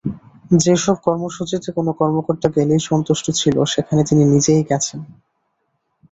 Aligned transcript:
যেসব 0.57 0.95
কর্মসূচিতে 1.03 1.69
কোনো 1.71 1.91
কর্মকর্তা 1.93 2.47
গেলেই 2.49 2.81
যথেষ্ট 2.87 3.25
ছিল, 3.31 3.55
সেখানে 3.65 4.01
তিনি 4.03 4.23
নিজেই 4.25 4.63
গেছেন। 4.63 4.99